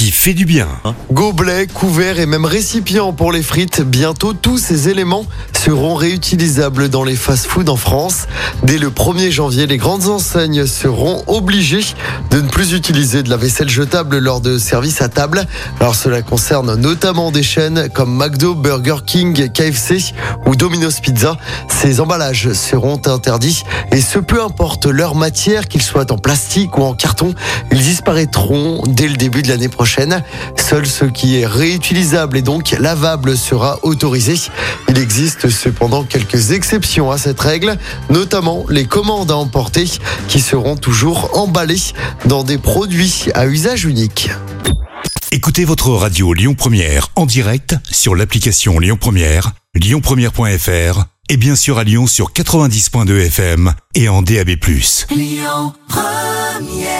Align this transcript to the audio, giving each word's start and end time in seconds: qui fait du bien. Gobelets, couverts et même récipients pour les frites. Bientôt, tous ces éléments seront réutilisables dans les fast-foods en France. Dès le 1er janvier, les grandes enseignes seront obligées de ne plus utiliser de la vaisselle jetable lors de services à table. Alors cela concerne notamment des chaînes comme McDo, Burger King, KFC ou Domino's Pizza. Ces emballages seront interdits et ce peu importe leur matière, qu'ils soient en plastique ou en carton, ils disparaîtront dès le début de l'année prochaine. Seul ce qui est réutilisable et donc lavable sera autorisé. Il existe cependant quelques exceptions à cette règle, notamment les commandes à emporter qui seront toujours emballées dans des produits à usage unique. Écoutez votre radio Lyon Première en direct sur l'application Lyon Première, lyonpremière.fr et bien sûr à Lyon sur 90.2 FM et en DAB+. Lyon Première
qui 0.00 0.12
fait 0.12 0.32
du 0.32 0.46
bien. 0.46 0.66
Gobelets, 1.12 1.66
couverts 1.66 2.20
et 2.20 2.24
même 2.24 2.46
récipients 2.46 3.12
pour 3.12 3.32
les 3.32 3.42
frites. 3.42 3.82
Bientôt, 3.82 4.32
tous 4.32 4.56
ces 4.56 4.88
éléments 4.88 5.26
seront 5.52 5.94
réutilisables 5.94 6.88
dans 6.88 7.04
les 7.04 7.16
fast-foods 7.16 7.68
en 7.68 7.76
France. 7.76 8.26
Dès 8.62 8.78
le 8.78 8.88
1er 8.88 9.30
janvier, 9.30 9.66
les 9.66 9.76
grandes 9.76 10.06
enseignes 10.06 10.64
seront 10.64 11.22
obligées 11.26 11.84
de 12.30 12.40
ne 12.40 12.48
plus 12.48 12.72
utiliser 12.72 13.22
de 13.22 13.28
la 13.28 13.36
vaisselle 13.36 13.68
jetable 13.68 14.16
lors 14.16 14.40
de 14.40 14.56
services 14.56 15.02
à 15.02 15.10
table. 15.10 15.46
Alors 15.80 15.94
cela 15.94 16.22
concerne 16.22 16.76
notamment 16.76 17.30
des 17.30 17.42
chaînes 17.42 17.90
comme 17.92 18.16
McDo, 18.16 18.54
Burger 18.54 19.00
King, 19.04 19.52
KFC 19.52 20.14
ou 20.46 20.56
Domino's 20.56 21.00
Pizza. 21.00 21.36
Ces 21.68 22.00
emballages 22.00 22.54
seront 22.54 23.02
interdits 23.06 23.64
et 23.92 24.00
ce 24.00 24.18
peu 24.18 24.42
importe 24.42 24.86
leur 24.86 25.14
matière, 25.14 25.68
qu'ils 25.68 25.82
soient 25.82 26.10
en 26.10 26.16
plastique 26.16 26.78
ou 26.78 26.84
en 26.84 26.94
carton, 26.94 27.34
ils 27.70 27.82
disparaîtront 27.82 28.82
dès 28.86 29.06
le 29.06 29.16
début 29.16 29.42
de 29.42 29.48
l'année 29.48 29.68
prochaine. 29.68 29.89
Seul 30.56 30.86
ce 30.86 31.04
qui 31.04 31.40
est 31.40 31.46
réutilisable 31.46 32.36
et 32.36 32.42
donc 32.42 32.70
lavable 32.78 33.36
sera 33.36 33.78
autorisé. 33.82 34.34
Il 34.88 34.98
existe 34.98 35.48
cependant 35.48 36.04
quelques 36.04 36.52
exceptions 36.52 37.10
à 37.10 37.18
cette 37.18 37.40
règle, 37.40 37.76
notamment 38.08 38.64
les 38.68 38.84
commandes 38.84 39.30
à 39.30 39.36
emporter 39.36 39.90
qui 40.28 40.40
seront 40.40 40.76
toujours 40.76 41.36
emballées 41.36 41.80
dans 42.26 42.44
des 42.44 42.58
produits 42.58 43.26
à 43.34 43.46
usage 43.46 43.84
unique. 43.84 44.30
Écoutez 45.32 45.64
votre 45.64 45.90
radio 45.90 46.34
Lyon 46.34 46.54
Première 46.54 47.08
en 47.16 47.26
direct 47.26 47.74
sur 47.90 48.14
l'application 48.14 48.78
Lyon 48.78 48.96
Première, 49.00 49.52
lyonpremière.fr 49.74 51.04
et 51.28 51.36
bien 51.36 51.56
sûr 51.56 51.78
à 51.78 51.84
Lyon 51.84 52.06
sur 52.06 52.32
90.2 52.32 53.26
FM 53.26 53.72
et 53.94 54.08
en 54.08 54.22
DAB+. 54.22 54.50
Lyon 55.10 55.72
Première 55.88 56.99